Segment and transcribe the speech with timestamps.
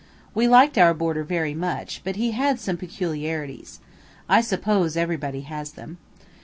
[0.33, 3.79] We liked our boarder very much, but he had some peculiarities.
[4.27, 5.99] I suppose everybody has them.